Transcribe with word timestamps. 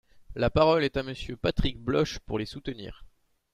La 0.33 0.49
parole 0.49 0.83
est 0.83 0.97
à 0.97 1.03
Monsieur 1.03 1.37
Patrick 1.37 1.77
Bloche, 1.79 2.17
pour 2.17 2.39
les 2.39 2.47
soutenir. 2.47 3.05